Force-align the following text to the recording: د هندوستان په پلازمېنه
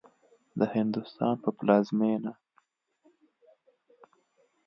د 0.59 0.61
هندوستان 0.75 1.33
په 1.43 1.49
پلازمېنه 1.57 2.33